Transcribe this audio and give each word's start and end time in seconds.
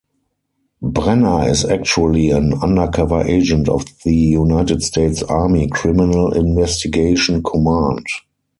Brenner 0.81 1.47
is 1.47 1.63
actually 1.63 2.31
an 2.31 2.53
undercover 2.55 3.21
agent 3.23 3.69
of 3.69 3.85
the 4.03 4.15
United 4.15 4.81
States 4.81 5.21
Army 5.21 5.67
Criminal 5.67 6.31
Investigation 6.33 7.43
Command. 7.43 8.03